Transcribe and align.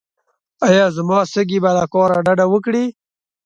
ایا 0.67 0.85
زما 0.97 1.19
سږي 1.33 1.59
به 1.63 1.71
له 1.77 1.85
کار 1.93 2.09
ډډه 2.25 2.45
وکړي؟ 2.49 2.85